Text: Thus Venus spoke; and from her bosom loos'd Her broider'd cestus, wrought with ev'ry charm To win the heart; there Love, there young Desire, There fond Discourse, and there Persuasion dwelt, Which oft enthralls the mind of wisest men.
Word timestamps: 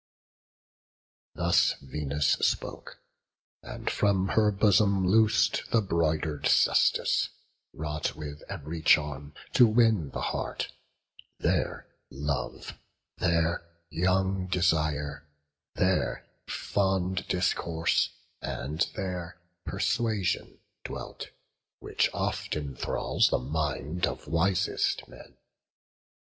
Thus 1.35 1.73
Venus 1.79 2.29
spoke; 2.41 3.03
and 3.61 3.87
from 3.87 4.29
her 4.29 4.49
bosom 4.51 5.05
loos'd 5.05 5.57
Her 5.71 5.79
broider'd 5.81 6.47
cestus, 6.47 7.29
wrought 7.71 8.15
with 8.15 8.41
ev'ry 8.49 8.81
charm 8.81 9.35
To 9.53 9.67
win 9.67 10.09
the 10.09 10.19
heart; 10.33 10.71
there 11.37 11.85
Love, 12.09 12.73
there 13.19 13.63
young 13.91 14.47
Desire, 14.47 15.27
There 15.75 16.25
fond 16.47 17.27
Discourse, 17.27 18.09
and 18.41 18.89
there 18.95 19.39
Persuasion 19.65 20.57
dwelt, 20.83 21.29
Which 21.79 22.09
oft 22.11 22.55
enthralls 22.55 23.29
the 23.29 23.37
mind 23.37 24.07
of 24.07 24.27
wisest 24.27 25.07
men. 25.07 25.37